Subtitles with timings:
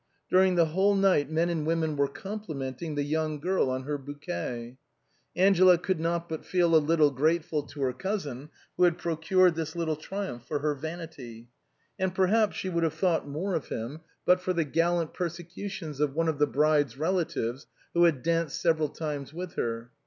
[0.31, 3.99] During the whole night men and women were com plimenting the young girl on her
[3.99, 4.77] bouquet,
[5.35, 9.53] Angela could not but feel a little grateful to her cousin who had pro cured
[9.53, 11.49] this little triumph for her vanity;
[11.99, 15.99] and perhaps she would have thought more of him but for the gallant perse cutions
[15.99, 18.71] of one of the bride's relatives who had danced 112 THE BOHEMIANS OF THE LATIN
[18.71, 18.71] QUARTEg.
[18.71, 19.91] several times with her.